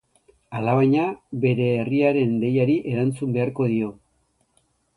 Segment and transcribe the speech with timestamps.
[0.59, 1.03] Alabaina,
[1.43, 3.95] bere herriaren deiari erantzun beharko dio.